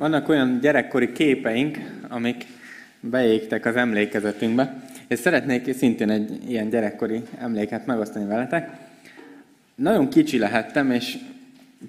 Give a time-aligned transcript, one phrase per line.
[0.00, 1.78] vannak olyan gyerekkori képeink,
[2.08, 2.46] amik
[3.00, 8.70] beégtek az emlékezetünkbe, és szeretnék szintén egy ilyen gyerekkori emléket megosztani veletek.
[9.74, 11.18] Nagyon kicsi lehettem, és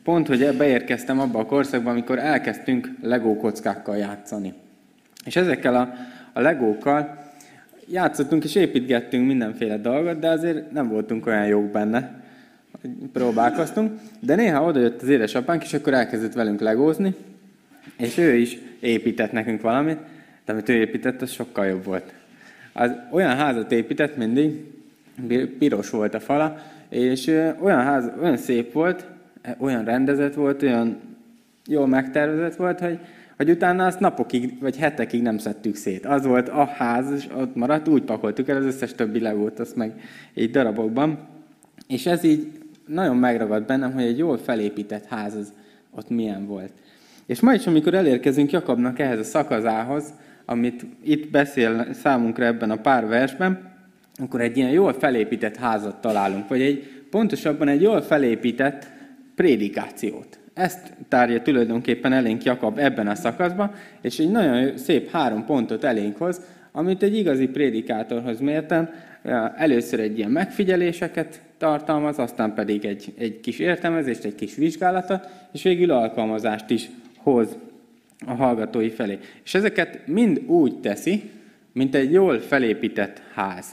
[0.03, 4.53] pont, hogy beérkeztem abba a korszakba, amikor elkezdtünk legó kockákkal játszani.
[5.25, 5.93] És ezekkel a,
[6.33, 7.31] a legókkal
[7.87, 12.21] játszottunk és építgettünk mindenféle dolgot, de azért nem voltunk olyan jók benne.
[13.13, 17.15] Próbálkoztunk, de néha odajött az édesapánk, és akkor elkezdett velünk legózni,
[18.01, 19.97] és ő is épített nekünk valamit,
[20.45, 22.13] de amit ő épített, az sokkal jobb volt.
[22.73, 24.63] Az olyan házat épített mindig,
[25.59, 26.57] piros volt a fala,
[26.89, 27.27] és
[27.59, 29.05] olyan, ház, olyan szép volt,
[29.57, 30.99] olyan rendezett volt, olyan
[31.67, 32.99] jól megtervezett volt, hogy,
[33.37, 36.05] hogy utána azt napokig vagy hetekig nem szedtük szét.
[36.05, 39.75] Az volt a ház, és ott maradt, úgy pakoltuk el az összes többi legót, azt
[39.75, 40.01] meg
[40.33, 41.27] így darabokban.
[41.87, 42.47] És ez így
[42.85, 45.53] nagyon megragad bennem, hogy egy jól felépített ház az
[45.91, 46.71] ott milyen volt.
[47.31, 50.13] És ma is, amikor elérkezünk Jakabnak ehhez a szakazához,
[50.45, 53.71] amit itt beszél számunkra ebben a pár versben,
[54.21, 58.87] akkor egy ilyen jól felépített házat találunk, vagy egy pontosabban egy jól felépített
[59.35, 60.39] prédikációt.
[60.53, 66.17] Ezt tárja tulajdonképpen elénk Jakab ebben a szakaszban, és egy nagyon szép három pontot elénk
[66.17, 68.89] hoz, amit egy igazi prédikátorhoz mérten
[69.55, 75.63] először egy ilyen megfigyeléseket tartalmaz, aztán pedig egy, egy kis értelmezést, egy kis vizsgálatot, és
[75.63, 76.89] végül alkalmazást is
[77.23, 77.57] hoz
[78.25, 79.19] a hallgatói felé.
[79.43, 81.31] És ezeket mind úgy teszi,
[81.71, 83.65] mint egy jól felépített ház.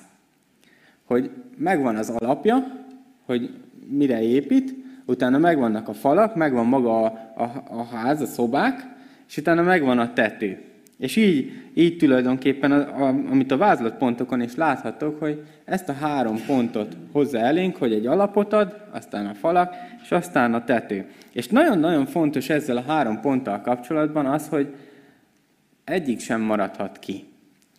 [1.05, 2.87] Hogy megvan az alapja,
[3.25, 3.51] hogy
[3.89, 4.75] mire épít,
[5.07, 8.87] utána megvannak a falak, megvan maga a, a, a ház, a szobák,
[9.29, 10.68] és utána megvan a tető.
[10.99, 16.37] És így, így tulajdonképpen, a, a, amit a vázlatpontokon is láthatok, hogy ezt a három
[16.47, 21.05] pontot hozza elénk, hogy egy alapot ad, aztán a falak, és aztán a tető.
[21.33, 24.75] És nagyon-nagyon fontos ezzel a három ponttal kapcsolatban az, hogy
[25.85, 27.25] egyik sem maradhat ki.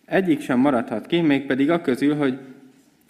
[0.06, 2.38] Egyik sem maradhat ki, mégpedig a közül, hogy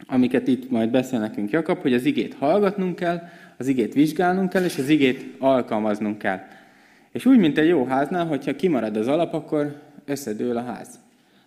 [0.06, 3.22] amiket itt majd beszél nekünk Jakab, hogy az igét hallgatnunk kell,
[3.56, 6.41] az igét vizsgálnunk kell, és az igét alkalmaznunk kell.
[7.12, 10.98] És úgy, mint egy jó háznál, hogyha kimarad az alap, akkor összedől a ház.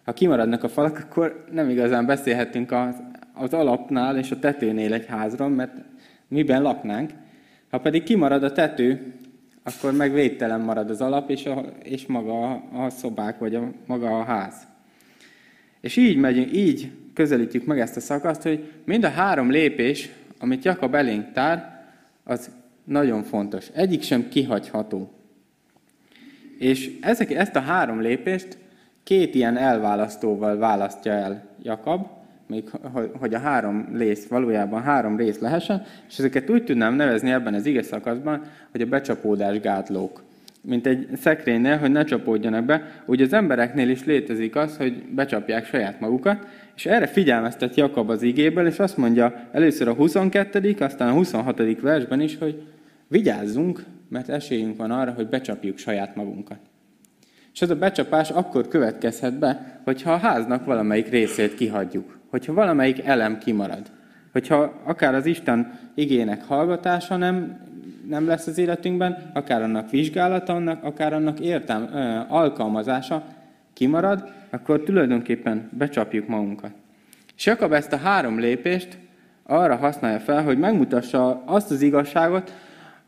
[0.06, 2.96] Ha kimaradnak a falak, akkor nem igazán beszélhetünk az,
[3.34, 5.74] az alapnál és a tetőnél egy házról, mert
[6.28, 7.12] miben laknánk.
[7.69, 9.13] Ha pedig kimarad a tető,
[9.63, 14.19] akkor meg védtelen marad az alap és, a, és maga a, szobák, vagy a, maga
[14.19, 14.53] a ház.
[15.81, 20.09] És így megyünk, így közelítjük meg ezt a szakaszt, hogy mind a három lépés,
[20.40, 21.85] amit Jakab elénk tár,
[22.23, 22.52] az
[22.84, 23.68] nagyon fontos.
[23.73, 25.12] Egyik sem kihagyható.
[26.63, 28.57] És ezek, ezt a három lépést
[29.03, 32.07] két ilyen elválasztóval választja el Jakab,
[32.47, 32.69] még
[33.19, 37.66] hogy a három rész valójában három rész lehessen, és ezeket úgy tudnám nevezni ebben az
[37.66, 38.41] ige szakaszban,
[38.72, 40.23] hogy a becsapódás gátlók.
[40.62, 45.66] Mint egy szekrénynél, hogy ne csapódjanak be, úgy az embereknél is létezik az, hogy becsapják
[45.66, 51.09] saját magukat, és erre figyelmeztet Jakab az igéből, és azt mondja először a 22., aztán
[51.09, 51.81] a 26.
[51.81, 52.63] versben is, hogy
[53.07, 56.57] vigyázzunk, mert esélyünk van arra, hogy becsapjuk saját magunkat.
[57.53, 63.06] És ez a becsapás akkor következhet be, hogyha a háznak valamelyik részét kihagyjuk, hogyha valamelyik
[63.06, 63.91] elem kimarad,
[64.31, 67.59] hogyha akár az Isten igének hallgatása nem,
[68.07, 73.23] nem lesz az életünkben, akár annak vizsgálata, annak, akár annak értelm, ö, alkalmazása
[73.73, 76.72] kimarad, akkor tulajdonképpen becsapjuk magunkat.
[77.35, 78.97] És Jakab ezt a három lépést
[79.44, 82.53] arra használja fel, hogy megmutassa azt az igazságot,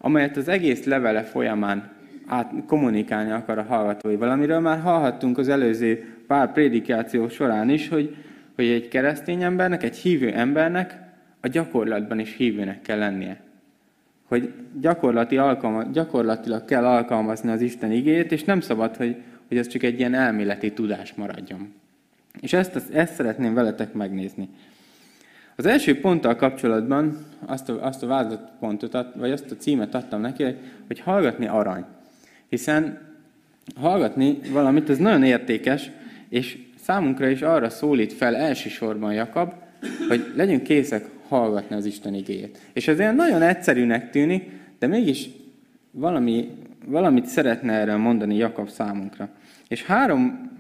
[0.06, 1.92] amelyet az egész levele folyamán
[2.26, 4.16] át kommunikálni akar a hallgatói.
[4.16, 8.16] Valamiről már hallhattunk az előző pár prédikáció során is, hogy,
[8.56, 11.00] hogy egy keresztény embernek, egy hívő embernek
[11.42, 13.42] a gyakorlatban is hívőnek kell lennie.
[14.28, 19.16] Hogy gyakorlati alkalma, gyakorlatilag kell alkalmazni az Isten igét, és nem szabad, hogy,
[19.48, 21.74] hogy ez csak egy ilyen elméleti tudás maradjon.
[22.40, 24.50] És ezt, ezt szeretném veletek megnézni.
[25.56, 30.44] Az első ponttal kapcsolatban azt a, azt a vázlatpontot, vagy azt a címet adtam neki,
[30.88, 31.86] hogy hallgatni arany.
[32.50, 33.00] Hiszen
[33.76, 35.92] hallgatni valamit, ez nagyon értékes,
[36.30, 39.54] és számunkra is arra szólít fel elsősorban Jakab,
[40.08, 42.60] hogy legyünk készek hallgatni az Isten igéjét.
[42.74, 44.50] És ez olyan nagyon egyszerűnek tűnik,
[44.80, 45.30] de mégis
[45.92, 46.50] valami,
[46.86, 49.30] valamit szeretne erről mondani Jakab számunkra.
[49.68, 50.52] És három,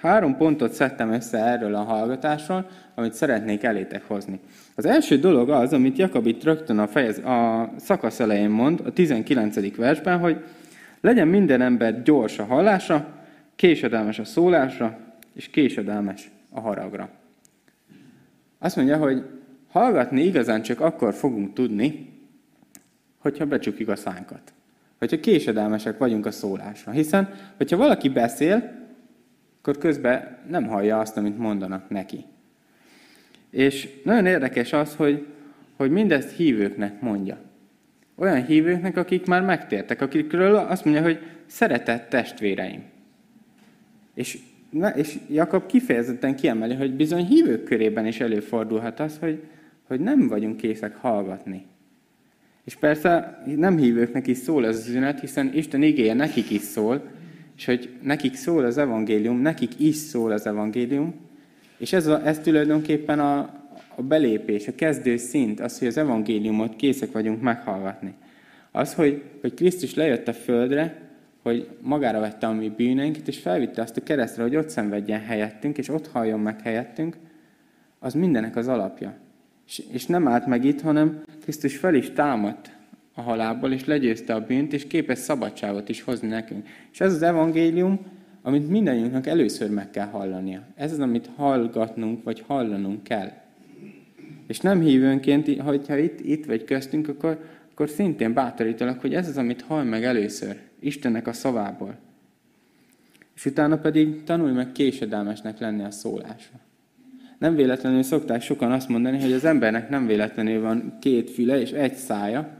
[0.00, 4.40] három pontot szedtem össze erről a hallgatásról, amit szeretnék elétek hozni.
[4.74, 8.92] Az első dolog az, amit Jakab itt rögtön a, fejez, a szakasz elején mond, a
[8.92, 9.76] 19.
[9.76, 10.44] versben, hogy
[11.00, 13.06] legyen minden ember gyors a hallásra,
[13.56, 14.98] késedelmes a szólásra,
[15.32, 17.08] és késedelmes a haragra.
[18.58, 19.24] Azt mondja, hogy
[19.70, 22.08] hallgatni igazán csak akkor fogunk tudni,
[23.18, 24.52] hogyha becsukjuk a szánkat.
[24.98, 26.92] hogyha késedelmesek vagyunk a szólásra.
[26.92, 28.79] Hiszen, hogyha valaki beszél,
[29.60, 32.24] akkor közben nem hallja azt, amit mondanak neki.
[33.50, 35.26] És nagyon érdekes az, hogy,
[35.76, 37.38] hogy mindezt hívőknek mondja.
[38.14, 42.82] Olyan hívőknek, akik már megtértek, akikről azt mondja, hogy szeretett testvéreim.
[44.14, 44.38] És,
[44.94, 49.42] és Jakab kifejezetten kiemeli, hogy bizony hívők körében is előfordulhat az, hogy,
[49.86, 51.66] hogy nem vagyunk készek hallgatni.
[52.64, 57.02] És persze nem hívőknek is szól ez az üzenet, hiszen Isten igéje nekik is szól,
[57.60, 61.14] és hogy nekik szól az evangélium, nekik is szól az evangélium,
[61.78, 63.38] és ez, a, ez tulajdonképpen a,
[63.94, 68.14] a belépés, a kezdő szint, az, hogy az evangéliumot készek vagyunk meghallgatni.
[68.70, 71.10] Az, hogy, hogy Krisztus lejött a földre,
[71.42, 75.78] hogy magára vette a mi bűneinket, és felvitte azt a keresztre, hogy ott szenvedjen helyettünk,
[75.78, 77.16] és ott halljon meg helyettünk,
[77.98, 79.16] az mindenek az alapja.
[79.66, 82.70] És, és nem állt meg itt, hanem Krisztus fel is támadt
[83.20, 86.66] a halálból, és legyőzte a bűnt, és képes szabadságot is hozni nekünk.
[86.92, 88.00] És ez az evangélium,
[88.42, 90.62] amit mindannyiunknak először meg kell hallania.
[90.74, 93.30] Ez az, amit hallgatnunk, vagy hallanunk kell.
[94.46, 99.36] És nem hívőnként, hogyha itt, itt vagy köztünk, akkor, akkor szintén bátorítalak, hogy ez az,
[99.36, 101.98] amit hall meg először, Istennek a szavából.
[103.34, 106.58] És utána pedig tanulj meg késedelmesnek lenni a szólásra.
[107.38, 111.70] Nem véletlenül szokták sokan azt mondani, hogy az embernek nem véletlenül van két füle és
[111.70, 112.59] egy szája,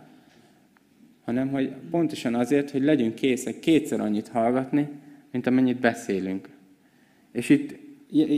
[1.31, 4.89] hanem hogy pontosan azért, hogy legyünk készek kétszer annyit hallgatni,
[5.33, 6.49] mint amennyit beszélünk.
[7.33, 7.79] És itt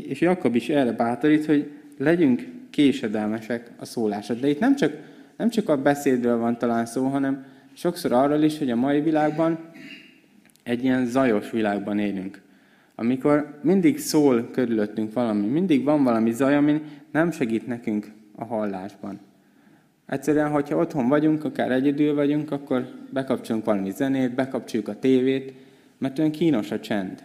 [0.08, 4.34] és Jakab is erre bátorít, hogy legyünk késedelmesek a szólásra.
[4.34, 4.92] De itt nem csak,
[5.36, 9.58] nem csak a beszédről van talán szó, hanem sokszor arról is, hogy a mai világban
[10.62, 12.40] egy ilyen zajos világban élünk.
[12.94, 19.20] Amikor mindig szól körülöttünk valami, mindig van valami zaj, ami nem segít nekünk a hallásban.
[20.06, 25.52] Egyszerűen, hogyha otthon vagyunk, akár egyedül vagyunk, akkor bekapcsolunk valami zenét, bekapcsoljuk a tévét,
[25.99, 27.25] mert olyan kínos a csend.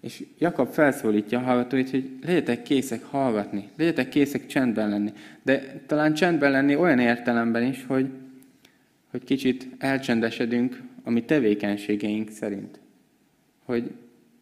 [0.00, 5.12] És Jakab felszólítja a hallgatóit, hogy legyetek készek hallgatni, legyetek készek csendben lenni.
[5.42, 8.10] De talán csendben lenni olyan értelemben is, hogy,
[9.10, 12.80] hogy kicsit elcsendesedünk a mi tevékenységeink szerint.
[13.64, 13.90] Hogy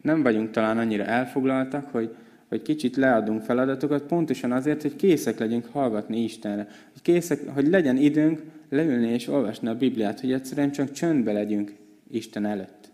[0.03, 2.15] nem vagyunk talán annyira elfoglaltak, hogy,
[2.51, 6.69] hogy kicsit leadunk feladatokat, pontosan azért, hogy készek legyünk hallgatni Istenre.
[6.93, 11.73] Hogy, készek, hogy legyen időnk leülni és olvasni a Bibliát, hogy egyszerűen csak csöndbe legyünk
[12.11, 12.91] Isten előtt.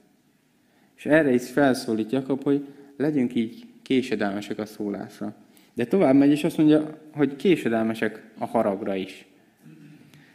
[0.96, 2.66] És erre is felszólít Jakab, hogy
[2.96, 5.34] legyünk így késedelmesek a szólásra.
[5.74, 9.26] De tovább megy, és azt mondja, hogy késedelmesek a haragra is.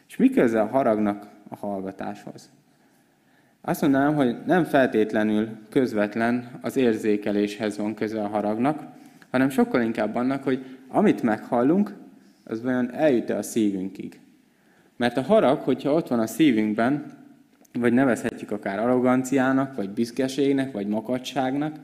[0.08, 2.50] És mi köze a haragnak a hallgatáshoz?
[3.60, 9.00] Azt mondanám, hogy nem feltétlenül közvetlen az érzékeléshez van köze a haragnak,
[9.32, 11.94] hanem sokkal inkább annak, hogy amit meghallunk,
[12.44, 14.20] az vajon eljut -e a szívünkig.
[14.96, 17.04] Mert a harag, hogyha ott van a szívünkben,
[17.72, 21.76] vagy nevezhetjük akár arroganciának, vagy büszkeségnek, vagy makadságnak,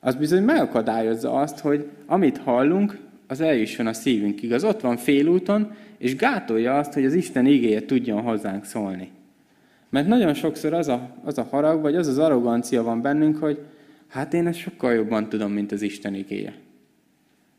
[0.00, 4.52] az bizony megakadályozza azt, hogy amit hallunk, az eljusson a szívünkig.
[4.52, 9.10] Az ott van félúton, és gátolja azt, hogy az Isten igéje tudjon hozzánk szólni.
[9.88, 13.58] Mert nagyon sokszor az a, az a harag, vagy az az arrogancia van bennünk, hogy
[14.08, 16.54] hát én ezt sokkal jobban tudom, mint az Isten igéje.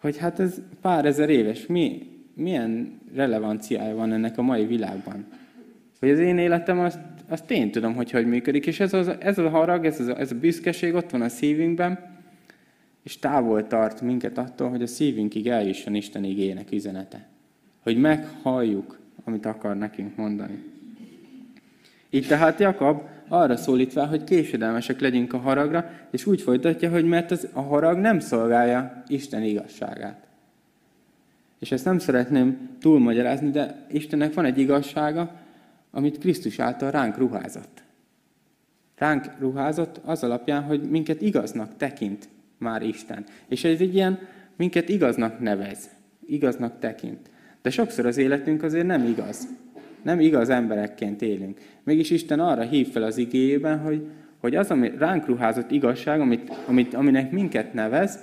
[0.01, 5.25] Hogy hát ez pár ezer éves, mi, milyen relevanciája van ennek a mai világban.
[5.99, 9.37] Hogy az én életem, azt, azt én tudom, hogy hogy működik, és ez, az, ez
[9.37, 12.19] a harag, ez, az, ez a büszkeség ott van a szívünkben,
[13.03, 17.27] és távol tart minket attól, hogy a szívünkig eljusson Isten igének üzenete.
[17.83, 20.63] Hogy meghalljuk, amit akar nekünk mondani.
[22.09, 23.01] Így tehát Jakab
[23.31, 27.61] arra szólít fel, hogy késedelmesek legyünk a haragra, és úgy folytatja, hogy mert az, a
[27.61, 30.27] harag nem szolgálja Isten igazságát.
[31.59, 35.31] És ezt nem szeretném túlmagyarázni, de Istennek van egy igazsága,
[35.91, 37.83] amit Krisztus által ránk ruházott.
[38.97, 43.23] Ránk ruházott az alapján, hogy minket igaznak tekint már Isten.
[43.47, 44.19] És ez egy ilyen,
[44.55, 45.89] minket igaznak nevez,
[46.25, 47.29] igaznak tekint.
[47.61, 49.47] De sokszor az életünk azért nem igaz.
[50.03, 51.59] Nem igaz emberekként élünk.
[51.83, 54.05] Mégis Isten arra hív fel az igéjében, hogy,
[54.37, 58.19] hogy az, ami ránk ruházott igazság, amit, amit, aminek minket nevez,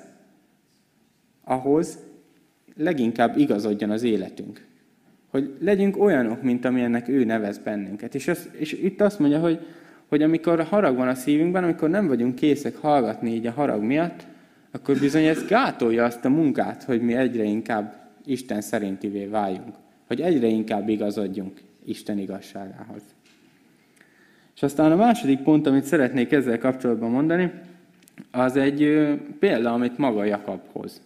[1.45, 1.99] ahhoz
[2.77, 4.67] leginkább igazodjon az életünk.
[5.31, 8.15] Hogy legyünk olyanok, mint amilyennek ő nevez bennünket.
[8.15, 9.67] És, az, és itt azt mondja, hogy,
[10.09, 14.27] hogy amikor harag van a szívünkben, amikor nem vagyunk készek hallgatni így a harag miatt,
[14.71, 19.75] akkor bizony ez gátolja azt a munkát, hogy mi egyre inkább Isten szerintivé váljunk.
[20.07, 23.03] Hogy egyre inkább igazodjunk Isten igazságához.
[24.55, 27.53] És aztán a második pont, amit szeretnék ezzel kapcsolatban mondani,
[28.31, 31.01] az egy példa, amit maga Jakab hoz.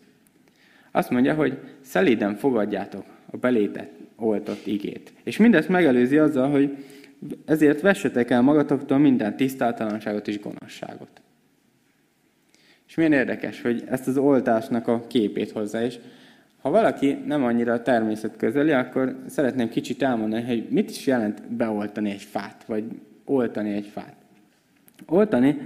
[0.91, 5.13] Azt mondja, hogy szelíden fogadjátok a belétet oltott igét.
[5.23, 6.77] És mindezt megelőzi azzal, hogy
[7.45, 11.21] ezért vessetek el magatoktól minden tisztátalanságot és gonoszságot.
[12.89, 15.99] És milyen érdekes, hogy ezt az oltásnak a képét hozzá is.
[16.63, 21.43] Ha valaki nem annyira a természet közeli, akkor szeretném kicsit elmondani, hogy mit is jelent
[21.53, 22.85] beoltani egy fát, vagy
[23.25, 24.15] oltani egy fát.
[25.07, 25.59] Oltani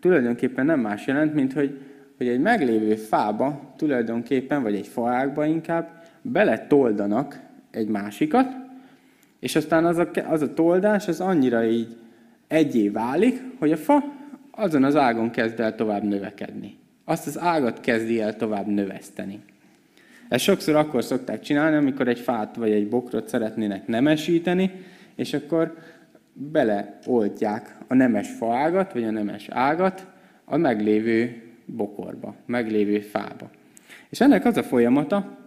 [0.00, 1.80] tulajdonképpen nem más jelent, mint hogy,
[2.16, 7.40] hogy egy meglévő fába tulajdonképpen, vagy egy faágba inkább, beletoldanak
[7.70, 8.56] egy másikat,
[9.40, 11.96] és aztán az a, az a toldás az annyira így
[12.46, 14.02] egyé válik, hogy a fa
[14.50, 16.76] azon az ágon kezd el tovább növekedni.
[17.04, 19.40] Azt az ágat kezdi el tovább növeszteni.
[20.32, 24.70] Ezt sokszor akkor szokták csinálni, amikor egy fát vagy egy bokrot szeretnének nemesíteni,
[25.14, 25.74] és akkor
[26.32, 30.06] beleoltják a nemes faágat, vagy a nemes ágat
[30.44, 33.50] a meglévő bokorba, meglévő fába.
[34.08, 35.38] És ennek az a folyamata,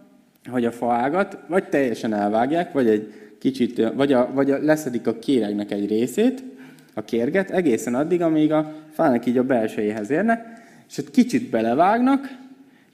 [0.50, 5.18] hogy a faágat vagy teljesen elvágják, vagy egy kicsit, vagy, a, vagy a, leszedik a
[5.18, 6.42] kéregnek egy részét,
[6.94, 10.46] a kérget, egészen addig, amíg a fának így a belsejéhez érnek,
[10.88, 12.44] és ott kicsit belevágnak,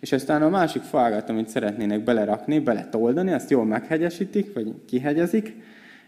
[0.02, 5.54] és aztán a másik faágat, amit szeretnének belerakni, beletoldani, azt jól meghegyesítik, vagy kihegyezik,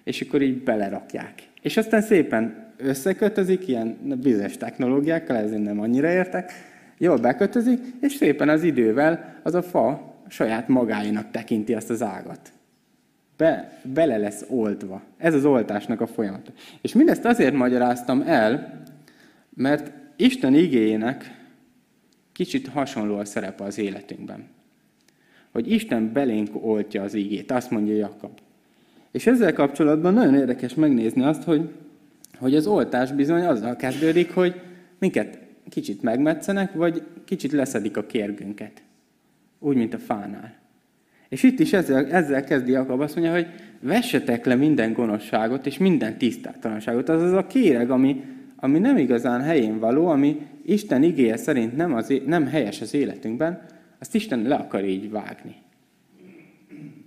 [0.05, 1.33] és akkor így belerakják.
[1.63, 6.53] És aztán szépen összekötözik, ilyen bizonyos technológiákkal, ezért nem annyira értek,
[6.99, 12.53] jól bekötözik, és szépen az idővel az a fa saját magáinak tekinti azt az ágat.
[13.37, 15.03] Be, bele lesz oltva.
[15.19, 16.53] Ez az oltásnak a folyamata.
[16.81, 18.83] És mindezt azért magyaráztam el,
[19.55, 21.44] mert Isten igényének
[22.35, 24.45] kicsit hasonló a szerepe az életünkben.
[25.53, 28.39] Hogy Isten belénk oltja az igét, azt mondja Jakab.
[29.11, 31.69] És ezzel kapcsolatban nagyon érdekes megnézni azt, hogy,
[32.39, 34.61] hogy az oltás bizony azzal kezdődik, hogy
[34.99, 35.39] minket
[35.69, 38.83] kicsit megmetszenek, vagy kicsit leszedik a kérgünket.
[39.59, 40.55] Úgy, mint a fánál.
[41.29, 43.47] És itt is ezzel, ezzel kezdi Jakab azt mondja, hogy
[43.81, 47.09] vessetek le minden gonoszságot és minden tisztátalanságot.
[47.09, 48.25] Az a kéreg, ami,
[48.57, 53.67] ami nem igazán helyén való, ami Isten igéje szerint nem, az, nem helyes az életünkben,
[53.99, 55.55] azt Isten le akar így vágni.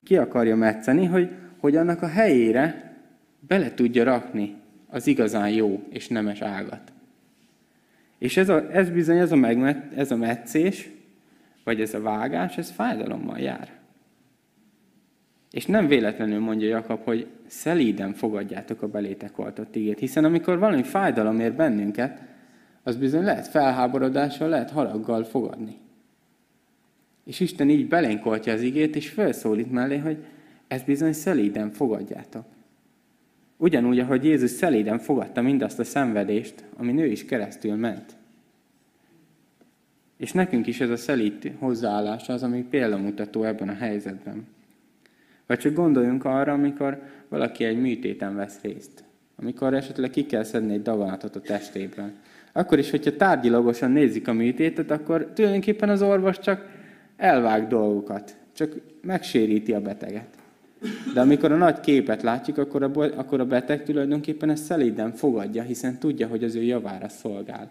[0.03, 2.95] Ki akarja metszeni, hogy, hogy annak a helyére
[3.39, 4.55] bele tudja rakni
[4.87, 6.91] az igazán jó és nemes ágat.
[8.17, 10.89] És ez, a, ez bizony, ez a, megmet, ez a metszés,
[11.63, 13.71] vagy ez a vágás, ez fájdalommal jár.
[15.51, 19.99] És nem véletlenül mondja Jakab, hogy szelíden fogadjátok a belétek oltott igét.
[19.99, 22.21] Hiszen amikor valami fájdalom ér bennünket,
[22.88, 25.77] az bizony lehet felháborodással, lehet haraggal fogadni.
[27.24, 30.25] És Isten így belénk oltja az igét, és felszólít mellé, hogy
[30.67, 32.46] ezt bizony szelíden fogadjátok.
[33.58, 38.15] Ugyanúgy, ahogy Jézus szelíden fogadta mindazt a szenvedést, ami ő is keresztül ment.
[40.17, 44.48] És nekünk is ez a szelít hozzáállás az, ami példamutató ebben a helyzetben.
[45.46, 49.03] Vagy csak gondoljunk arra, amikor valaki egy műtéten vesz részt.
[49.36, 52.12] Amikor esetleg ki kell szedni egy daganatot a testéből.
[52.57, 56.65] Akkor is, hogyha tárgyilagosan nézik a műtétet, akkor tulajdonképpen az orvos csak
[57.17, 58.35] elvág dolgokat.
[58.53, 60.27] Csak megséríti a beteget.
[61.13, 65.63] De amikor a nagy képet látjuk, akkor a, akkor a beteg tulajdonképpen ezt szelíden fogadja,
[65.63, 67.69] hiszen tudja, hogy az ő javára szolgál.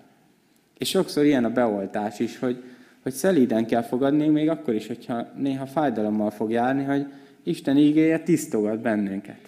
[0.79, 2.63] És sokszor ilyen a beoltás is, hogy,
[3.03, 7.07] hogy szelíden kell fogadni, még akkor is, hogyha néha fájdalommal fog járni, hogy
[7.43, 9.41] Isten ígéje tisztogat bennünket.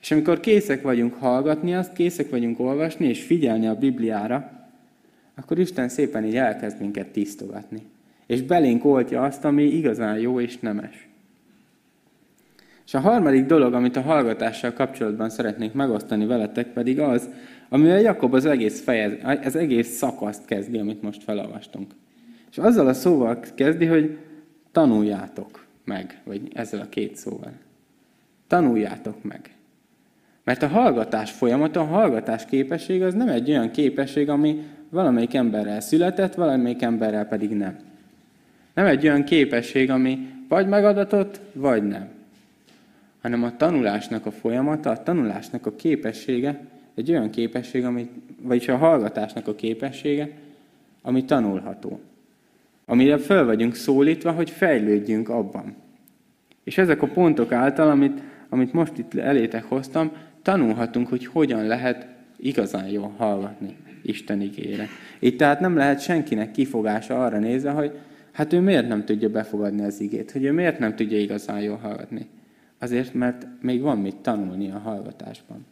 [0.00, 4.50] És amikor készek vagyunk hallgatni azt, készek vagyunk olvasni és figyelni a Bibliára,
[5.34, 7.82] akkor Isten szépen így elkezd minket tisztogatni.
[8.26, 11.08] És belénk oltja azt, ami igazán jó és nemes.
[12.86, 17.28] És a harmadik dolog, amit a hallgatással kapcsolatban szeretnék megosztani veletek, pedig az,
[17.68, 19.12] amivel Jakob az egész, fejez,
[19.44, 21.94] az egész szakaszt kezdi, amit most felolvastunk.
[22.50, 24.18] És azzal a szóval kezdi, hogy
[24.72, 27.52] tanuljátok meg, vagy ezzel a két szóval.
[28.46, 29.50] Tanuljátok meg.
[30.50, 35.80] Mert a hallgatás folyamata, a hallgatás képesség az nem egy olyan képesség, ami valamelyik emberrel
[35.80, 37.78] született, valamelyik emberrel pedig nem.
[38.74, 42.08] Nem egy olyan képesség, ami vagy megadatott, vagy nem.
[43.22, 46.60] Hanem a tanulásnak a folyamata, a tanulásnak a képessége
[46.94, 48.08] egy olyan képesség, ami,
[48.42, 50.30] vagyis a hallgatásnak a képessége,
[51.02, 52.00] ami tanulható
[52.84, 55.74] amire föl vagyunk szólítva, hogy fejlődjünk abban.
[56.64, 60.12] És ezek a pontok által, amit, amit most itt elétek hoztam,
[60.50, 64.86] tanulhatunk, hogy hogyan lehet igazán jól hallgatni Isten igére.
[65.18, 67.98] Itt tehát nem lehet senkinek kifogása arra nézve, hogy
[68.32, 71.76] hát ő miért nem tudja befogadni az igét, hogy ő miért nem tudja igazán jól
[71.76, 72.26] hallgatni.
[72.78, 75.66] Azért, mert még van mit tanulni a hallgatásban.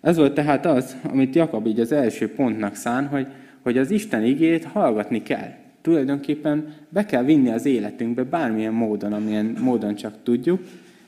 [0.00, 3.26] Ez volt tehát az, amit Jakab így az első pontnak szán, hogy,
[3.62, 9.56] hogy az Isten igét hallgatni kell tulajdonképpen be kell vinni az életünkbe bármilyen módon, amilyen
[9.60, 10.60] módon csak tudjuk,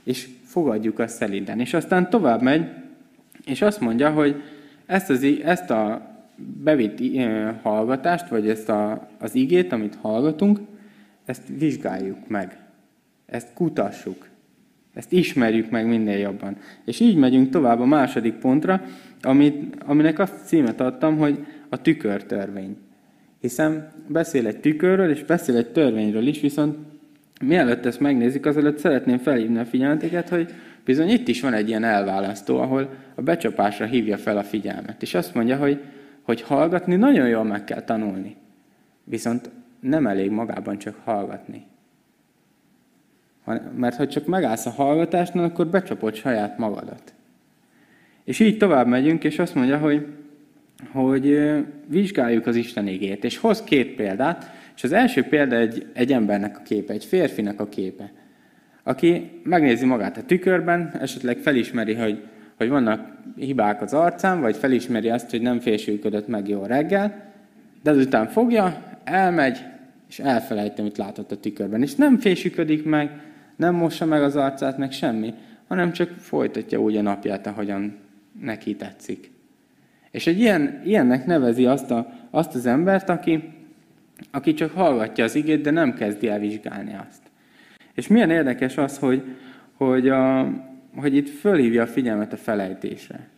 [0.04, 1.61] és fogadjuk azt szeliden.
[1.61, 2.69] És aztán tovább megy,
[3.45, 4.42] És azt mondja, hogy
[4.87, 7.00] ezt, az, ezt a bevitt
[7.62, 10.59] hallgatást, vagy ezt a, az igét, amit hallgatunk,
[11.25, 12.59] ezt vizsgáljuk meg.
[13.26, 14.28] Ezt kutassuk.
[14.95, 16.57] Ezt ismerjük meg minél jobban.
[16.85, 18.83] És így megyünk tovább a második pontra,
[19.23, 22.76] amit, aminek azt címet adtam, hogy a tükörtörvény.
[23.40, 26.76] Hiszen beszél egy tükörről, és beszél egy törvényről is, viszont
[27.44, 30.54] mielőtt ezt megnézik, azelőtt szeretném felhívni a figyelmeteket, hogy
[30.85, 35.02] bizony itt is van egy ilyen elválasztó, ahol a becsapásra hívja fel a figyelmet.
[35.02, 35.80] És azt mondja, hogy,
[36.23, 38.37] hogy hallgatni nagyon jól meg kell tanulni.
[39.04, 41.62] Viszont nem elég magában csak hallgatni.
[43.76, 47.14] Mert ha csak megállsz a hallgatásnál, akkor becsapod saját magadat.
[48.25, 50.06] És így tovább megyünk, és azt mondja, hogy,
[50.92, 51.50] hogy
[51.87, 53.25] vizsgáljuk az Isten igét.
[53.25, 54.50] És hoz két példát,
[54.81, 58.13] és az első példa egy, egy embernek a képe, egy férfinak a képe,
[58.83, 62.23] aki megnézi magát a tükörben, esetleg felismeri, hogy,
[62.57, 67.33] hogy vannak hibák az arcán, vagy felismeri azt, hogy nem fésülködött meg jó reggel,
[67.83, 69.59] de azután fogja, elmegy,
[70.09, 71.83] és elfelejti, amit látott a tükörben.
[71.83, 73.11] És nem fésüködik meg,
[73.57, 75.35] nem mossa meg az arcát, meg semmi,
[75.69, 77.97] hanem csak folytatja úgy a napját, ahogyan
[78.41, 79.31] neki tetszik.
[80.11, 83.59] És egy ilyen, ilyennek nevezi azt, a, azt az embert, aki,
[84.31, 87.23] aki csak hallgatja az igét, de nem kezdi el vizsgálni azt.
[87.95, 89.23] És milyen érdekes az, hogy,
[89.77, 90.50] hogy, a,
[90.97, 93.29] hogy itt fölhívja a figyelmet a felejtésre.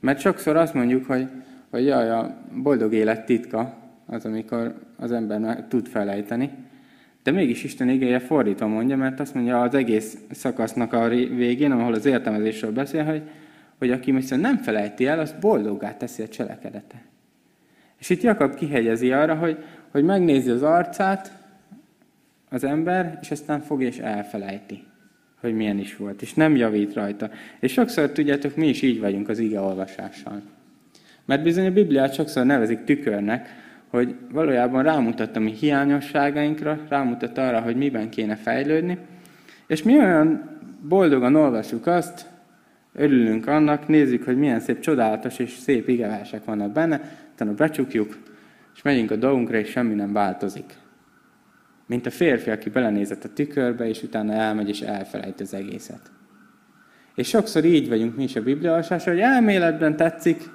[0.00, 1.28] Mert sokszor azt mondjuk, hogy,
[1.70, 6.50] hogy jaj, a boldog élet titka az, amikor az ember tud felejteni,
[7.22, 11.94] de mégis Isten igéje fordítva mondja, mert azt mondja az egész szakasznak a végén, ahol
[11.94, 13.22] az értelmezésről beszél, hogy,
[13.78, 17.02] hogy aki viszont nem felejti el, az boldoggá teszi a cselekedete.
[17.98, 19.64] És itt Jakab kihegyezi arra, hogy,
[19.96, 21.32] hogy megnézi az arcát
[22.50, 24.84] az ember, és aztán fogja és elfelejti,
[25.40, 27.30] hogy milyen is volt, és nem javít rajta.
[27.60, 30.42] És sokszor, tudjátok, mi is így vagyunk az ige olvasással.
[31.24, 33.48] Mert bizony a Bibliát sokszor nevezik tükörnek,
[33.88, 38.98] hogy valójában rámutat a mi hiányosságainkra, rámutat arra, hogy miben kéne fejlődni,
[39.66, 42.26] és mi olyan boldogan olvasjuk azt,
[42.92, 47.00] örülünk annak, nézzük, hogy milyen szép, csodálatos és szép igeversek vannak benne,
[47.32, 48.34] utána becsukjuk,
[48.76, 50.74] és megyünk a dolgunkra, és semmi nem változik.
[51.86, 56.10] Mint a férfi, aki belenézett a tükörbe, és utána elmegy, és elfelejt az egészet.
[57.14, 60.50] És sokszor így vagyunk mi is a bibliaolvasásra, hogy elméletben tetszik,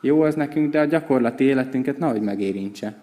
[0.00, 2.94] jó az nekünk, de a gyakorlati életünket nehogy megérintse.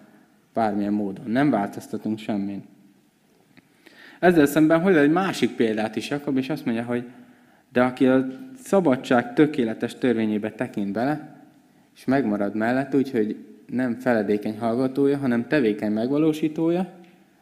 [0.54, 1.30] Bármilyen módon.
[1.30, 2.64] Nem változtatunk semmin.
[4.18, 7.04] Ezzel szemben hogy egy másik példát is Jakab, és azt mondja, hogy
[7.72, 8.26] de aki a
[8.62, 11.44] szabadság tökéletes törvényébe tekint bele,
[11.96, 16.90] és megmarad mellett, úgyhogy nem feledékeny hallgatója, hanem tevékeny megvalósítója,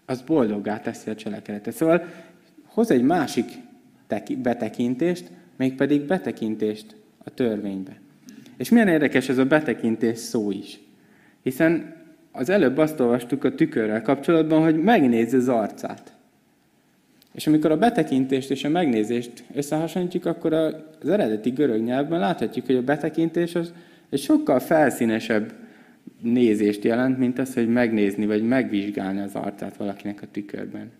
[0.06, 1.74] az boldoggá teszi a cselekedetet.
[1.74, 2.04] Szóval
[2.66, 3.44] hoz egy másik
[4.42, 8.00] betekintést, mégpedig betekintést a törvénybe.
[8.56, 10.80] És milyen érdekes ez a betekintés szó is.
[11.42, 11.94] Hiszen
[12.32, 16.12] az előbb azt olvastuk a tükörrel kapcsolatban, hogy megnézze az arcát.
[17.32, 22.76] És amikor a betekintést és a megnézést összehasonlítjuk, akkor az eredeti görög nyelvben láthatjuk, hogy
[22.76, 23.72] a betekintés az
[24.10, 25.52] egy sokkal felszínesebb
[26.20, 30.90] nézést jelent, mint az, hogy megnézni vagy megvizsgálni az arcát valakinek a tükörben.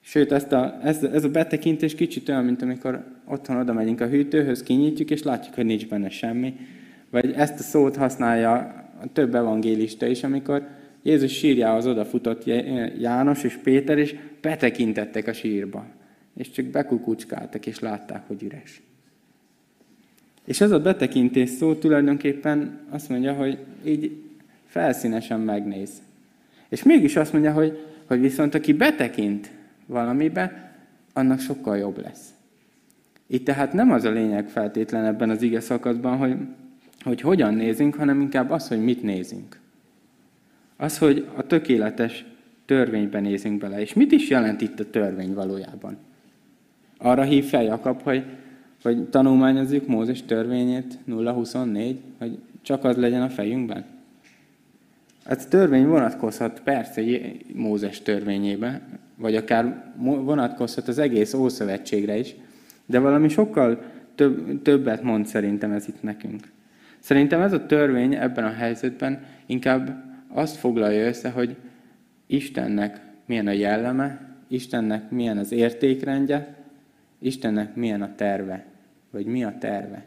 [0.00, 4.08] Sőt, ezt a, ez, ez a betekintés kicsit olyan, mint amikor otthon oda megyünk a
[4.08, 6.54] hűtőhöz, kinyitjuk, és látjuk, hogy nincs benne semmi.
[7.10, 8.54] Vagy ezt a szót használja
[9.00, 10.66] a több evangélista is, amikor
[11.02, 12.44] Jézus sírjához odafutott
[12.98, 15.86] János és Péter, és betekintettek a sírba.
[16.36, 18.82] És csak bekukucskáltak, és látták, hogy üres.
[20.50, 24.16] És ez a betekintés szó tulajdonképpen azt mondja, hogy így
[24.66, 25.90] felszínesen megnéz.
[26.68, 29.50] És mégis azt mondja, hogy, hogy viszont aki betekint
[29.86, 30.72] valamibe,
[31.12, 32.28] annak sokkal jobb lesz.
[33.26, 36.36] Itt tehát nem az a lényeg feltétlen ebben az ige szakaszban, hogy,
[37.04, 39.58] hogy hogyan nézünk, hanem inkább az, hogy mit nézünk.
[40.76, 42.24] Az, hogy a tökéletes
[42.64, 43.80] törvényben nézünk bele.
[43.80, 45.96] És mit is jelent itt a törvény valójában?
[46.98, 48.24] Arra hív fel Jakab, hogy,
[48.82, 53.84] hogy tanulmányozzuk Mózes törvényét 0-24, hogy csak az legyen a fejünkben.
[55.24, 57.02] Ez törvény vonatkozhat persze
[57.54, 58.80] Mózes törvényébe,
[59.16, 62.34] vagy akár vonatkozhat az egész Ószövetségre is,
[62.86, 63.82] de valami sokkal
[64.14, 66.50] több, többet mond szerintem ez itt nekünk.
[66.98, 71.56] Szerintem ez a törvény ebben a helyzetben inkább azt foglalja össze, hogy
[72.26, 76.56] Istennek milyen a jelleme, Istennek milyen az értékrendje,
[77.18, 78.64] Istennek milyen a terve,
[79.10, 80.04] vagy mi a terve.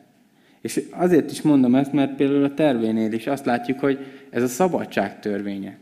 [0.61, 4.47] És azért is mondom ezt, mert például a tervénél is azt látjuk, hogy ez a
[4.47, 5.77] szabadság törvénye.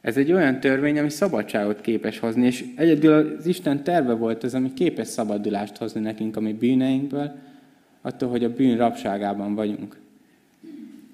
[0.00, 4.54] Ez egy olyan törvény, ami szabadságot képes hozni, és egyedül az Isten terve volt az,
[4.54, 7.32] ami képes szabadulást hozni nekünk a mi bűneinkből,
[8.00, 9.96] attól, hogy a bűn rabságában vagyunk.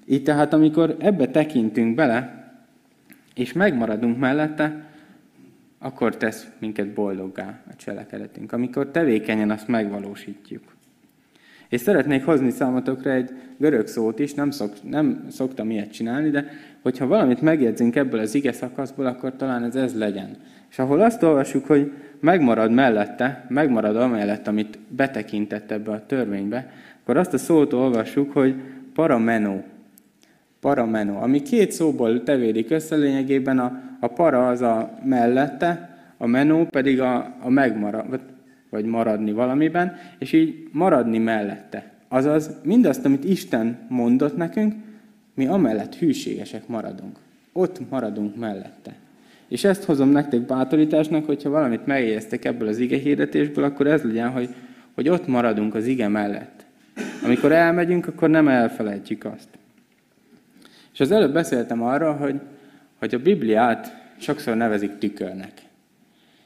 [0.05, 2.51] Így tehát, amikor ebbe tekintünk bele,
[3.35, 4.85] és megmaradunk mellette,
[5.79, 10.72] akkor tesz minket boldoggá a cselekedetünk, amikor tevékenyen azt megvalósítjuk.
[11.73, 16.45] És szeretnék hozni számotokra egy görög szót is, nem, szok, nem szoktam ilyet csinálni, de
[16.81, 20.37] hogyha valamit megjegyzünk ebből az ige szakaszból, akkor talán ez ez legyen.
[20.69, 27.17] És ahol azt olvasjuk, hogy megmarad mellette, megmarad amellett, amit betekintett ebbe a törvénybe, akkor
[27.17, 28.55] azt a szót olvassuk, hogy
[28.93, 29.63] paramenó.
[30.59, 36.65] Paramenó, ami két szóból tevédik össze, lényegében a, a para az a mellette, a menó
[36.65, 38.32] pedig a, a megmarad,
[38.73, 41.91] vagy maradni valamiben, és így maradni mellette.
[42.07, 44.73] Azaz mindazt, amit Isten mondott nekünk,
[45.33, 47.17] mi amellett hűségesek maradunk.
[47.51, 48.93] Ott maradunk mellette.
[49.47, 54.29] És ezt hozom nektek bátorításnak, hogyha valamit megjegyeztek ebből az ige hirdetésből, akkor ez legyen,
[54.29, 54.49] hogy,
[54.93, 56.65] hogy ott maradunk az ige mellett.
[57.23, 59.49] Amikor elmegyünk, akkor nem elfelejtjük azt.
[60.93, 62.39] És az előbb beszéltem arra, hogy,
[62.99, 65.51] hogy a Bibliát sokszor nevezik tükörnek.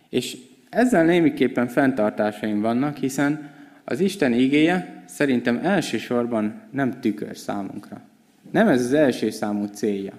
[0.09, 0.37] És
[0.77, 3.49] ezzel némiképpen fenntartásaim vannak, hiszen
[3.83, 8.01] az Isten igéje szerintem elsősorban nem tükör számunkra.
[8.51, 10.13] Nem ez az első számú célja,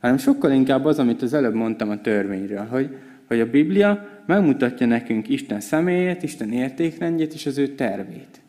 [0.00, 4.86] hanem sokkal inkább az, amit az előbb mondtam a törvényről, hogy, hogy a Biblia megmutatja
[4.86, 8.40] nekünk Isten személyét, Isten értékrendjét és az ő tervét.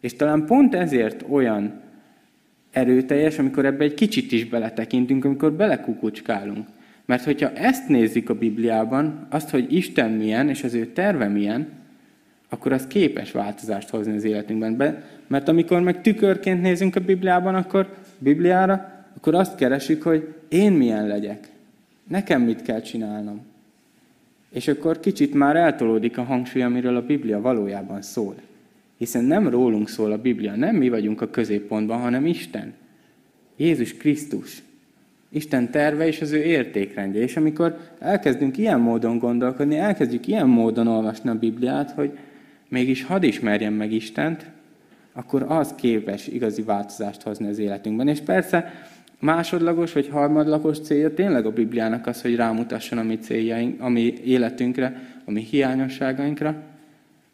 [0.00, 1.80] És talán pont ezért olyan
[2.70, 6.66] erőteljes, amikor ebbe egy kicsit is beletekintünk, amikor belekukucskálunk.
[7.10, 11.68] Mert hogyha ezt nézzük a Bibliában, azt, hogy Isten milyen, és az ő terve milyen,
[12.48, 15.02] akkor az képes változást hozni az életünkben.
[15.26, 21.06] Mert amikor meg tükörként nézünk a Bibliában, akkor Bibliára, akkor azt keresik, hogy én milyen
[21.06, 21.48] legyek.
[22.08, 23.40] Nekem mit kell csinálnom.
[24.50, 28.34] És akkor kicsit már eltolódik a hangsúly, amiről a Biblia valójában szól.
[28.98, 32.72] Hiszen nem rólunk szól a Biblia, nem mi vagyunk a középpontban, hanem Isten.
[33.56, 34.62] Jézus Krisztus.
[35.32, 37.20] Isten terve és az ő értékrendje.
[37.20, 42.18] És amikor elkezdünk ilyen módon gondolkodni, elkezdjük ilyen módon olvasni a Bibliát, hogy
[42.68, 44.46] mégis hadd ismerjem meg Istent,
[45.12, 48.08] akkor az képes igazi változást hozni az életünkben.
[48.08, 48.72] És persze
[49.18, 54.14] másodlagos vagy harmadlagos célja tényleg a Bibliának az, hogy rámutasson a mi céljaink, a mi
[54.24, 56.62] életünkre, a mi hiányosságainkra,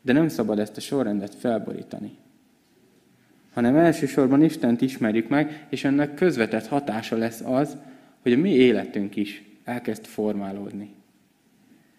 [0.03, 2.11] de nem szabad ezt a sorrendet felborítani.
[3.57, 7.77] Hanem elsősorban Istent ismerjük meg, és ennek közvetett hatása lesz az,
[8.23, 10.95] hogy a mi életünk is elkezd formálódni.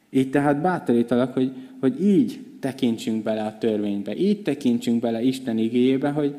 [0.09, 6.09] Így tehát bátorítalak, hogy, hogy így tekintsünk bele a törvénybe, így tekintsünk bele Isten igéjébe,
[6.09, 6.35] hogy,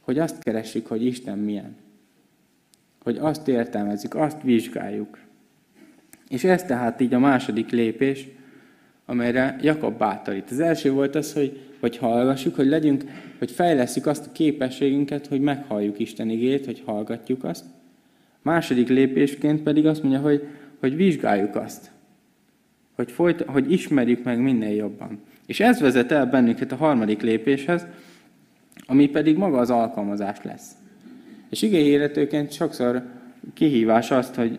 [0.00, 1.76] hogy azt keressük, hogy Isten milyen.
[3.02, 5.18] Hogy azt értelmezzük, azt vizsgáljuk.
[6.28, 8.28] És ez tehát így a második lépés,
[9.06, 10.50] amelyre Jakab bátorít.
[10.50, 13.04] Az első volt az, hogy, hogy hallgassuk, hogy legyünk,
[13.38, 17.64] hogy fejleszünk azt a képességünket, hogy meghalljuk Isten igét, hogy hallgatjuk azt.
[18.42, 20.46] Második lépésként pedig azt mondja, hogy,
[20.80, 21.90] hogy vizsgáljuk azt.
[22.94, 25.20] Hogy, folyt, hogy ismerjük meg minél jobban.
[25.46, 27.86] És ez vezet el bennünket a harmadik lépéshez,
[28.86, 30.70] ami pedig maga az alkalmazás lesz.
[31.50, 33.02] És igényéretőként sokszor
[33.54, 34.58] kihívás azt, hogy,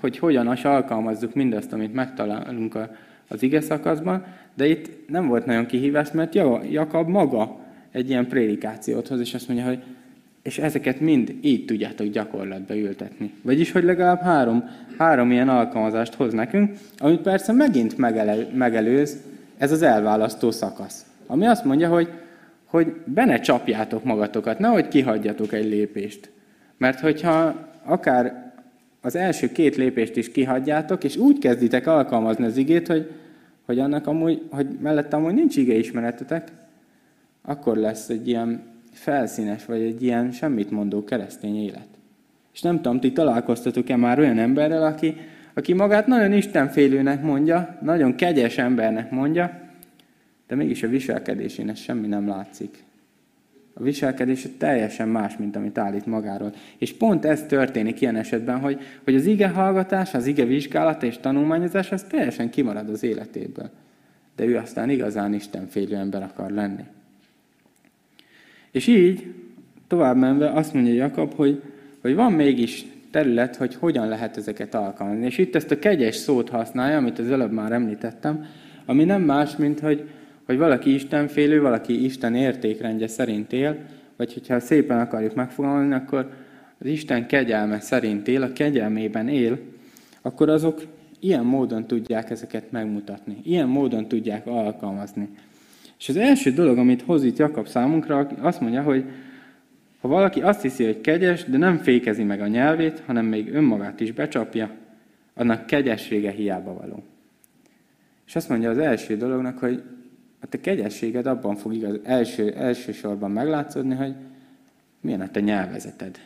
[0.00, 2.90] hogy hogyan alkalmazzuk mindazt, amit megtalálunk a,
[3.34, 6.34] az ige szakaszban, de itt nem volt nagyon kihívás, mert
[6.70, 7.56] Jakab maga
[7.92, 9.82] egy ilyen prédikációt hoz, és azt mondja, hogy
[10.42, 13.32] és ezeket mind így tudjátok gyakorlatba ültetni.
[13.42, 14.64] Vagyis, hogy legalább három,
[14.98, 19.22] három ilyen alkalmazást hoz nekünk, amit persze megint megele, megelőz
[19.58, 21.06] ez az elválasztó szakasz.
[21.26, 22.08] Ami azt mondja, hogy,
[22.64, 26.30] hogy be ne csapjátok magatokat, nehogy kihagyjatok egy lépést.
[26.76, 28.52] Mert hogyha akár
[29.00, 33.10] az első két lépést is kihagyjátok, és úgy kezditek alkalmazni az igét, hogy,
[33.64, 36.52] hogy annak amúgy, hogy mellette amúgy nincs igeismeretetek,
[37.42, 41.86] akkor lesz egy ilyen felszínes, vagy egy ilyen semmit mondó keresztény élet.
[42.52, 45.16] És nem tudom, ti találkoztatok-e már olyan emberrel, aki,
[45.54, 49.60] aki magát nagyon istenfélőnek mondja, nagyon kegyes embernek mondja,
[50.48, 52.84] de mégis a viselkedésén ez semmi nem látszik.
[53.74, 56.52] A viselkedése teljesen más, mint amit állít magáról.
[56.78, 61.18] És pont ez történik ilyen esetben, hogy, hogy az ige hallgatás, az ige vizsgálata és
[61.18, 63.70] tanulmányozás az teljesen kimarad az életéből.
[64.36, 66.82] De ő aztán igazán istenfélő ember akar lenni.
[68.70, 69.34] És így,
[69.86, 71.62] tovább menve azt mondja Jakab, hogy,
[72.00, 75.24] hogy van mégis terület, hogy hogyan lehet ezeket alkalmazni.
[75.24, 78.46] És itt ezt a kegyes szót használja, amit az előbb már említettem,
[78.86, 80.08] ami nem más, mint hogy,
[80.46, 83.76] hogy valaki istenfélő, valaki Isten értékrendje szerint él,
[84.16, 86.30] vagy hogyha szépen akarjuk megfogalmazni, akkor
[86.78, 89.58] az Isten kegyelme szerint él, a kegyelmében él,
[90.22, 90.82] akkor azok
[91.20, 95.28] ilyen módon tudják ezeket megmutatni, ilyen módon tudják alkalmazni.
[95.98, 99.04] És az első dolog, amit hoz itt Jakab számunkra, azt mondja, hogy
[100.00, 104.00] ha valaki azt hiszi, hogy kegyes, de nem fékezi meg a nyelvét, hanem még önmagát
[104.00, 104.70] is becsapja,
[105.34, 107.02] annak kegyessége hiába való.
[108.26, 109.82] És azt mondja az első dolognak, hogy
[110.44, 114.14] a te kegyességed abban fog igaz, első, elsősorban meglátszódni, hogy
[115.00, 116.18] milyen a te nyelvezeted.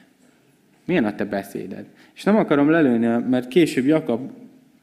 [0.84, 1.84] Milyen a te beszéded.
[2.14, 4.30] És nem akarom lelőni, mert később Jakab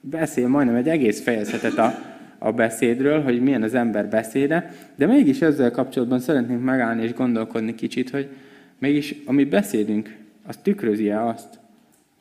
[0.01, 1.93] beszél majdnem egy egész fejezetet a,
[2.37, 7.75] a beszédről, hogy milyen az ember beszéde, de mégis ezzel kapcsolatban szeretnénk megállni és gondolkodni
[7.75, 8.29] kicsit, hogy
[8.77, 11.59] mégis a mi beszédünk, az tükrözi-e azt,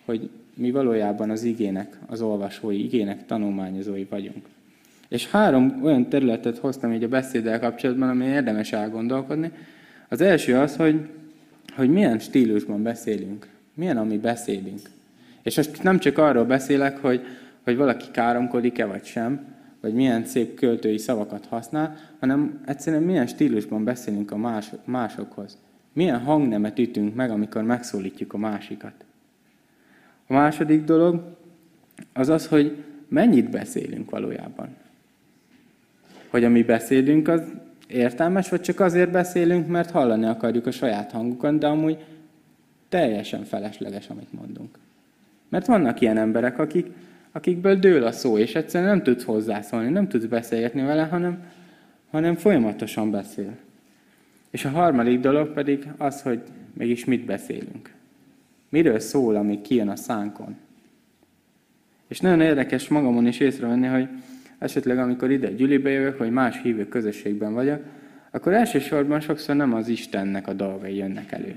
[0.05, 4.47] hogy mi valójában az igének, az olvasói, igének tanulmányozói vagyunk.
[5.15, 9.53] És három olyan területet hoztam így a beszéddel kapcsolatban, ami érdemes elgondolkodni.
[10.09, 11.09] Az első az, hogy,
[11.77, 13.49] hogy milyen stílusban beszélünk.
[13.75, 14.81] Milyen a mi beszédünk.
[15.43, 17.21] És most nem csak arról beszélek, hogy,
[17.65, 19.47] hogy valaki káromkodik-e vagy sem,
[19.81, 25.59] vagy milyen szép költői szavakat használ, hanem egyszerűen milyen stílusban beszélünk a más, másokhoz.
[25.93, 29.05] Milyen hangnemet ütünk meg, amikor megszólítjuk a másikat.
[30.27, 31.37] A második dolog
[32.13, 34.83] az az, hogy mennyit beszélünk valójában.
[36.35, 37.43] Hogy ami beszélünk, az
[37.89, 42.05] értelmes, vagy csak azért beszélünk, mert hallani akarjuk a saját hangukon, de amúgy
[42.89, 44.79] teljesen felesleges, amit mondunk.
[45.49, 46.87] Mert vannak ilyen emberek, akik,
[47.33, 51.39] akikből dől a szó, és egyszerűen nem tudsz hozzászólni, nem tudsz beszélgetni vele, hanem,
[52.11, 53.57] hanem folyamatosan beszél.
[54.51, 56.41] És a harmadik dolog pedig az, hogy
[56.73, 57.93] mégis mit beszélünk.
[58.69, 60.57] Miről szól, ami kijön a szánkon.
[62.09, 64.09] És nagyon érdekes magamon is észrevenni, hogy
[64.59, 67.81] esetleg amikor ide gyűlibe jövök, vagy más hívő közösségben vagyok,
[68.31, 71.55] akkor elsősorban sokszor nem az Istennek a dolgai jönnek elő.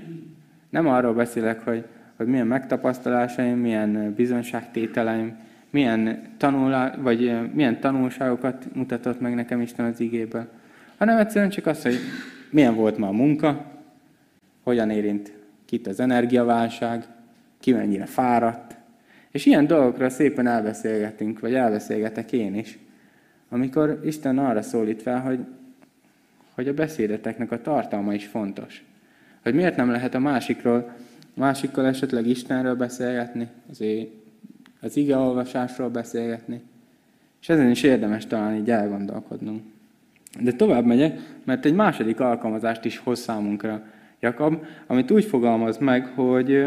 [0.70, 1.84] Nem arról beszélek, hogy,
[2.16, 5.36] hogy milyen megtapasztalásaim, milyen bizonságtételeim,
[5.70, 10.48] milyen, tanulá, vagy milyen tanulságokat mutatott meg nekem Isten az igéből,
[10.96, 11.96] hanem egyszerűen csak az, hogy
[12.50, 13.64] milyen volt ma a munka,
[14.62, 15.32] hogyan érint
[15.64, 17.04] kit az energiaválság,
[17.60, 18.76] ki mennyire fáradt.
[19.30, 22.78] És ilyen dolgokra szépen elbeszélgetünk, vagy elbeszélgetek én is,
[23.48, 25.38] amikor Isten arra szólít fel, hogy,
[26.54, 28.84] hogy a beszédeteknek a tartalma is fontos.
[29.42, 30.92] Hogy miért nem lehet a másikról,
[31.34, 33.84] másikkal esetleg Istenről beszélgetni, az,
[34.80, 36.60] az igeolvasásról beszélgetni.
[37.40, 39.62] És ezen is érdemes talán így elgondolkodnunk.
[40.40, 43.82] De tovább megyek, mert egy második alkalmazást is hoz számunkra
[44.20, 46.66] Jakab, amit úgy fogalmaz meg, hogy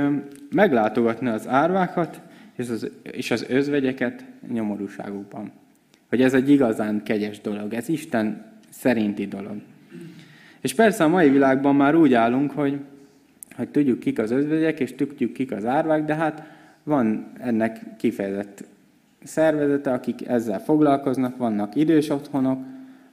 [0.52, 2.22] meglátogatni az árvákat
[2.56, 5.52] és az, és az özvegyeket nyomorúságukban.
[6.12, 9.56] Hogy ez egy igazán kegyes dolog, ez Isten szerinti dolog.
[10.62, 12.80] És persze a mai világban már úgy állunk, hogy,
[13.56, 16.44] hogy tudjuk kik az özvegyek, és tudjuk kik az árvák, de hát
[16.84, 18.64] van ennek kifejezett
[19.24, 22.60] szervezete, akik ezzel foglalkoznak, vannak idős otthonok,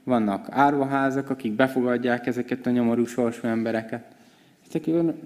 [0.05, 4.05] vannak árvaházak, akik befogadják ezeket a nyomorú sorsú embereket.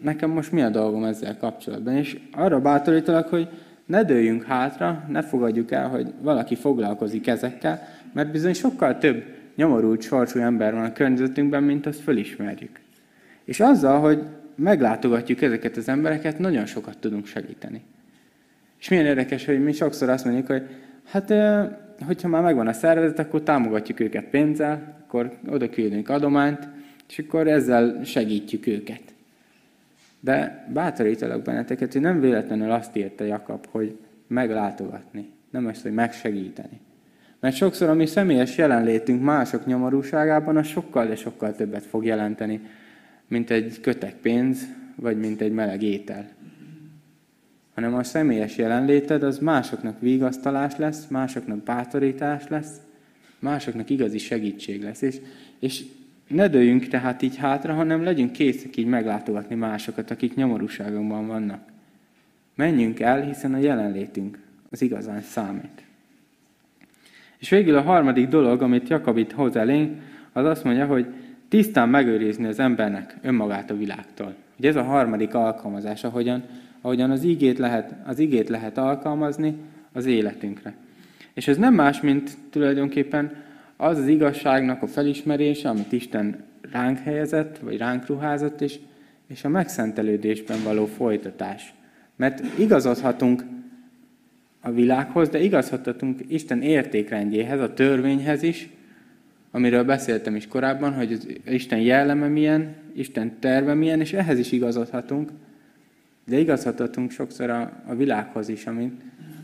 [0.02, 1.94] Nekem most mi a dolgom ezzel kapcsolatban?
[1.94, 3.48] És arra bátorítalak, hogy
[3.86, 9.24] ne dőljünk hátra, ne fogadjuk el, hogy valaki foglalkozik ezekkel, mert bizony sokkal több
[9.56, 12.80] nyomorult sorsú ember van a környezetünkben, mint azt fölismerjük.
[13.44, 14.22] És azzal, hogy
[14.54, 17.82] meglátogatjuk ezeket az embereket, nagyon sokat tudunk segíteni.
[18.80, 20.62] És milyen érdekes, hogy mi sokszor azt mondjuk, hogy
[21.04, 21.34] hát,
[22.06, 26.68] hogyha már megvan a szervezet, akkor támogatjuk őket pénzzel, akkor oda küldünk adományt,
[27.08, 29.11] és akkor ezzel segítjük őket.
[30.24, 36.80] De bátorítalak benneteket, hogy nem véletlenül azt írta Jakab, hogy meglátogatni, nem azt, hogy megsegíteni.
[37.40, 42.60] Mert sokszor a mi személyes jelenlétünk mások nyomorúságában az sokkal, de sokkal többet fog jelenteni,
[43.28, 46.28] mint egy kötek pénz, vagy mint egy meleg étel.
[47.74, 52.80] Hanem a személyes jelenléted az másoknak vigasztalás lesz, másoknak bátorítás lesz,
[53.38, 55.02] másoknak igazi segítség lesz.
[55.02, 55.20] És,
[55.58, 55.84] és
[56.28, 61.60] ne dőljünk tehát így hátra, hanem legyünk készek így meglátogatni másokat, akik nyomorúságokban vannak.
[62.54, 64.38] Menjünk el, hiszen a jelenlétünk
[64.70, 65.82] az igazán számít.
[67.38, 70.00] És végül a harmadik dolog, amit Jakab itt hoz elénk,
[70.32, 71.06] az azt mondja, hogy
[71.48, 74.34] tisztán megőrizni az embernek önmagát a világtól.
[74.58, 76.42] Ugye ez a harmadik alkalmazás, ahogyan,
[76.80, 79.54] ahogyan az, igét lehet, az igét lehet alkalmazni
[79.92, 80.74] az életünkre.
[81.34, 83.32] És ez nem más, mint tulajdonképpen
[83.82, 88.78] az az igazságnak a felismerése, amit Isten ránk helyezett, vagy ránk ruházott, és,
[89.28, 91.74] és a megszentelődésben való folytatás.
[92.16, 93.44] Mert igazodhatunk
[94.60, 98.68] a világhoz, de igazodhatunk Isten értékrendjéhez, a törvényhez is,
[99.50, 104.52] amiről beszéltem is korábban, hogy az Isten jelleme milyen, Isten terve milyen, és ehhez is
[104.52, 105.30] igazodhatunk,
[106.26, 108.92] de igazodhatunk sokszor a, a világhoz is, ami,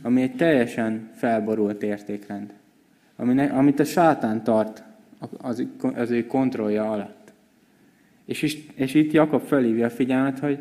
[0.03, 2.53] ami egy teljesen felborult értékrend
[3.51, 4.83] amit a sátán tart
[5.39, 7.33] az, az ő kontrollja alatt.
[8.25, 10.59] És, és itt Jakob felhívja a figyelmet, hogy,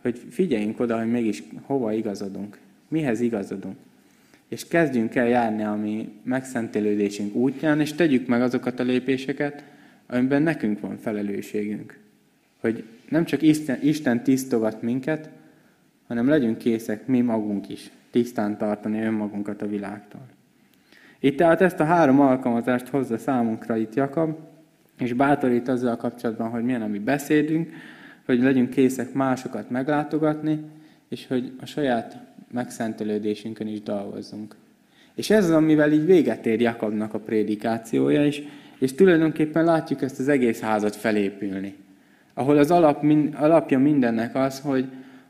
[0.00, 3.76] hogy figyeljünk oda, hogy mégis hova igazodunk, mihez igazodunk.
[4.48, 9.64] És kezdjünk el járni a mi megszentelődésünk útján, és tegyük meg azokat a lépéseket,
[10.06, 11.98] amiben nekünk van felelősségünk.
[12.60, 15.28] Hogy nem csak Isten, Isten tisztogat minket,
[16.06, 20.28] hanem legyünk készek mi magunk is tisztán tartani önmagunkat a világtól.
[21.24, 24.36] Itt tehát ezt a három alkalmazást hozza számunkra itt Jakab,
[24.98, 27.72] és bátorít azzal kapcsolatban, hogy milyen a mi beszédünk,
[28.26, 30.60] hogy legyünk készek másokat meglátogatni,
[31.08, 32.16] és hogy a saját
[32.52, 34.56] megszentelődésünkön is dolgozzunk.
[35.14, 38.42] És ez az, amivel így véget ér Jakabnak a prédikációja, és,
[38.78, 41.74] és tulajdonképpen látjuk ezt az egész házat felépülni.
[42.34, 43.04] Ahol az alap,
[43.34, 44.86] alapja mindennek az, hogy,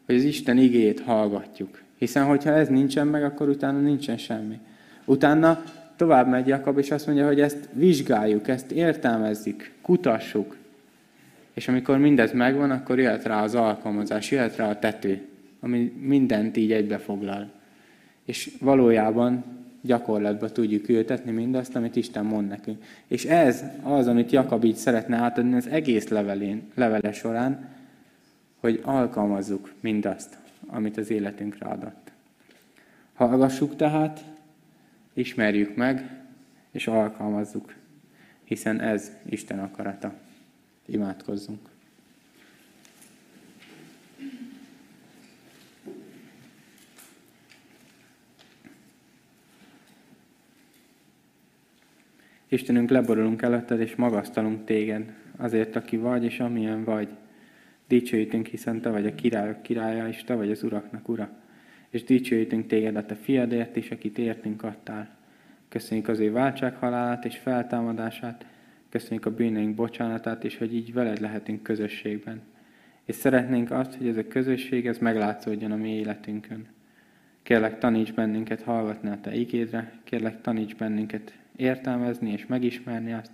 [0.06, 1.82] hogy az Isten igét hallgatjuk.
[1.98, 4.58] Hiszen, hogyha ez nincsen meg, akkor utána nincsen semmi.
[5.04, 5.62] Utána
[6.02, 10.56] tovább megy Jakab, és azt mondja, hogy ezt vizsgáljuk, ezt értelmezzük, kutassuk.
[11.54, 15.26] És amikor mindez megvan, akkor jöhet rá az alkalmazás, jöhet rá a tető,
[15.60, 17.50] ami mindent így egybefoglal.
[18.24, 19.44] És valójában
[19.80, 22.82] gyakorlatba tudjuk ültetni mindazt, amit Isten mond nekünk.
[23.06, 27.68] És ez az, amit Jakab így szeretne átadni az egész levelén, levele során,
[28.60, 32.10] hogy alkalmazzuk mindazt, amit az életünkre adott.
[33.14, 34.24] Hallgassuk tehát,
[35.12, 36.20] ismerjük meg,
[36.70, 37.74] és alkalmazzuk,
[38.44, 40.14] hiszen ez Isten akarata.
[40.86, 41.70] Imádkozzunk.
[52.48, 57.08] Istenünk, leborulunk előtted, és magasztalunk téged, azért, aki vagy, és amilyen vagy.
[57.88, 61.30] Dicsőítünk, hiszen te vagy a királyok királya, és te vagy az uraknak ura.
[61.92, 65.16] És dicsőítünk téged a te fiadért is, akit értünk adtál.
[65.68, 68.46] Köszönjük az ő váltsághalálát és feltámadását,
[68.88, 72.40] köszönjük a bűneink bocsánatát, és hogy így veled lehetünk közösségben.
[73.04, 76.66] És szeretnénk azt, hogy ez a közösség ez meglátszódjon a mi életünkön.
[77.42, 83.32] Kérlek, taníts bennünket hallgatni a Te igédre, kérlek, taníts bennünket értelmezni és megismerni azt,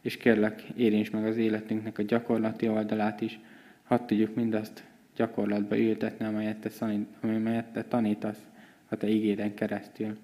[0.00, 3.38] és kérlek, érints meg az életünknek a gyakorlati oldalát is,
[3.84, 4.87] hadd tudjuk mindazt
[5.18, 8.46] gyakorlatba ültetni, amelyet te, szanít, amelyet te tanítasz
[8.88, 10.18] a te igéden keresztül.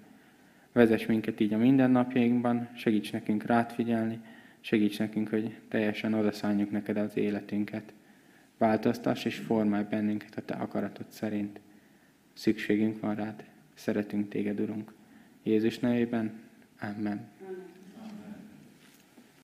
[0.71, 4.19] Vezess minket így a mindennapjainkban, segíts nekünk rád figyelni,
[4.59, 7.93] segíts nekünk, hogy teljesen odaszálljuk neked az életünket.
[8.57, 11.59] Változtass és formálj bennünket a te akaratod szerint.
[12.33, 14.93] Szükségünk van rád, szeretünk téged, Urunk.
[15.43, 16.31] Jézus nevében,
[16.81, 17.34] Amen.